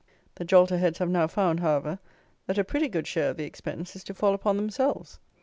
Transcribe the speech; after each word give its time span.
The 0.33 0.45
jolterheads 0.45 0.97
have 0.97 1.11
now 1.11 1.27
found, 1.27 1.59
however, 1.59 1.99
that 2.47 2.57
a 2.57 2.63
pretty 2.63 2.87
good 2.87 3.05
share 3.05 3.29
of 3.29 3.37
the 3.37 3.43
expense 3.43 3.95
is 3.95 4.03
to 4.05 4.15
fall 4.15 4.33
upon 4.33 4.57
themselves. 4.57 5.19